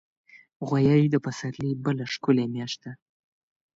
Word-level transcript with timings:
غویی 0.67 1.05
د 1.13 1.15
پسرلي 1.25 1.71
بله 1.83 2.03
ښکلي 2.13 2.45
میاشت 2.53 2.79
ده. 2.83 2.91